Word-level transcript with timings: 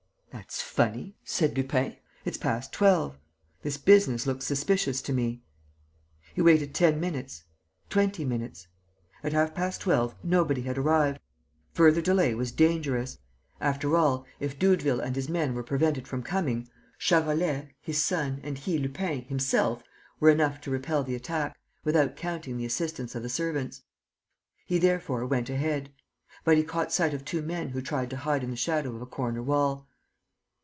"That's 0.33 0.61
funny," 0.61 1.15
said 1.25 1.55
Lupin. 1.57 1.95
"It's 2.25 2.37
past 2.37 2.71
twelve.... 2.73 3.17
This 3.63 3.77
business 3.77 4.25
looks 4.25 4.45
suspicious 4.45 5.01
to 5.03 5.11
me." 5.13 5.43
He 6.33 6.41
waited 6.41 6.73
ten 6.73 6.99
minutes, 7.01 7.43
twenty 7.89 8.23
minutes. 8.25 8.67
At 9.25 9.33
half 9.33 9.53
past 9.53 9.81
twelve, 9.81 10.15
nobody 10.23 10.61
had 10.63 10.77
arrived. 10.77 11.19
Further 11.73 12.01
delay 12.01 12.33
was 12.33 12.51
dangerous. 12.53 13.17
After 13.61 13.95
all, 13.97 14.25
if 14.39 14.57
Doudeville 14.59 14.99
and 15.01 15.15
his 15.17 15.27
men 15.29 15.53
were 15.53 15.63
prevented 15.63 16.07
from 16.07 16.23
coming, 16.23 16.69
Charolais, 16.97 17.73
his 17.81 18.01
son 18.03 18.39
and 18.43 18.57
he, 18.57 18.77
Lupin, 18.77 19.23
himself 19.23 19.83
were 20.21 20.29
enough 20.29 20.59
to 20.61 20.71
repel 20.71 21.03
the 21.03 21.15
attack, 21.15 21.57
without 21.83 22.15
counting 22.17 22.55
the 22.57 22.65
assistance 22.65 23.15
of 23.15 23.23
the 23.23 23.29
servants. 23.29 23.83
He 24.65 24.79
therefore 24.79 25.25
went 25.25 25.49
ahead. 25.49 25.91
But 26.45 26.55
he 26.57 26.63
caught 26.63 26.91
sight 26.93 27.13
of 27.13 27.25
two 27.25 27.41
men 27.41 27.69
who 27.69 27.81
tried 27.81 28.09
to 28.11 28.17
hide 28.17 28.43
in 28.45 28.49
the 28.49 28.55
shadow 28.57 28.95
of 28.95 29.01
a 29.01 29.05
corner 29.05 29.43
wall. 29.43 29.87